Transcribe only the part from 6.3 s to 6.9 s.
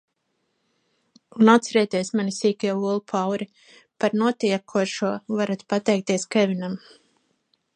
Kevinam!